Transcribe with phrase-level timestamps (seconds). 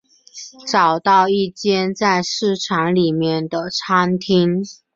[0.67, 4.63] 找到一间在市场里面的餐厅